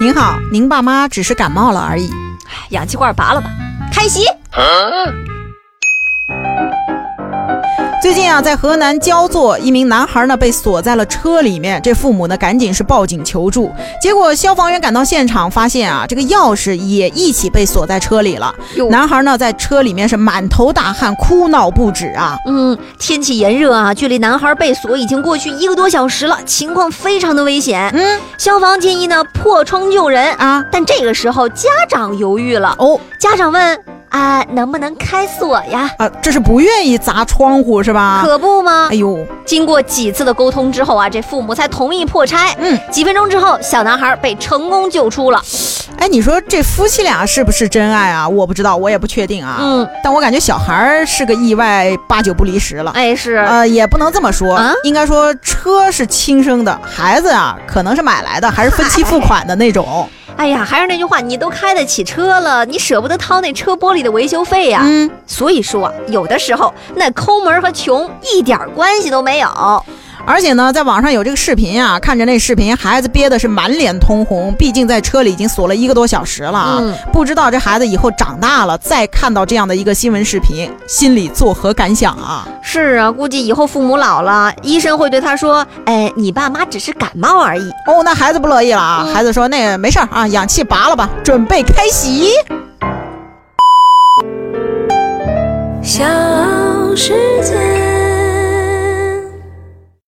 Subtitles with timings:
[0.00, 2.08] 您好，您爸妈只是感冒了而已。
[2.70, 3.50] 氧气罐拔了吧，
[3.92, 4.24] 开席。
[8.08, 13.70] 最近啊，在河南焦作，一名男孩呢被锁在了车里面，这父母呢赶紧是报警求助，
[14.00, 18.50] 结果消防员赶到现场，发现啊这个钥匙也一起被锁在车里了。
[18.88, 22.34] 男孩呢在车里面是满头大汗，哭闹不止啊。
[22.46, 27.90] 嗯，天气炎热啊，距离男孩被锁已经过去一个多小时了，情况非常的危险。
[27.92, 32.74] 嗯，消防建议呢破窗救人啊，但这个时候家长犹豫了。
[32.78, 33.97] 哦，家长问。
[34.10, 35.90] 啊，能不能开锁呀？
[35.98, 38.22] 啊，这是不愿意砸窗户是吧？
[38.24, 38.88] 可不吗？
[38.90, 42.54] 哎呦，经过几次的沟通之后啊，这父母才同意破拆。
[42.58, 45.42] 嗯，几分钟之后，小男孩被成功救出了。
[45.98, 48.28] 哎，你说这夫妻俩是不是真爱啊？
[48.28, 49.58] 我不知道，我也不确定啊。
[49.60, 52.92] 嗯，但我感觉小孩是个意外，八九不离十了。
[52.94, 53.36] 哎，是。
[53.36, 60.08] 呃，也不能这么说，应该说车是亲生的，孩子啊可能是买来的，还是分期付款的那种。
[60.38, 64.82] 哎呀，还是那句话，你都开得起车了，你舍不得掏那车玻璃的维修费呀？
[64.84, 69.48] 嗯，所以说，有的时候那抠门和穷一点关系都没有。
[70.28, 76.82] 而且呢，在网上有这个视频啊，看着那视频，孩子憋的是满脸通红，毕竟在车里已经锁了一个多小时了啊。
[77.10, 82.46] 不知道这孩子以后长大了，再看到这样的一个新闻视频，心里作何感想啊？
[82.62, 89.06] 是啊，估计以后父母老了，医生会对他说：“哎，你爸妈只是感冒而已。”哦，那孩子不乐意了啊。
[89.14, 92.32] 孩子说：“那没事儿啊，氧气拔了吧，准备开洗。”